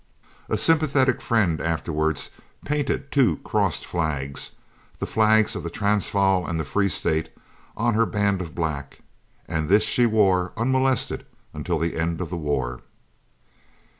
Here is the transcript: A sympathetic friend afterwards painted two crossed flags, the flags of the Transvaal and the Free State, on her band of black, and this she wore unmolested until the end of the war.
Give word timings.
A 0.49 0.57
sympathetic 0.57 1.21
friend 1.21 1.61
afterwards 1.61 2.31
painted 2.65 3.11
two 3.11 3.37
crossed 3.43 3.85
flags, 3.85 4.53
the 4.97 5.05
flags 5.05 5.55
of 5.55 5.61
the 5.61 5.69
Transvaal 5.69 6.47
and 6.47 6.59
the 6.59 6.63
Free 6.63 6.89
State, 6.89 7.29
on 7.77 7.93
her 7.93 8.07
band 8.07 8.41
of 8.41 8.55
black, 8.55 9.01
and 9.47 9.69
this 9.69 9.83
she 9.83 10.07
wore 10.07 10.53
unmolested 10.57 11.23
until 11.53 11.77
the 11.77 11.95
end 11.97 12.19
of 12.19 12.31
the 12.31 12.35
war. 12.37 12.79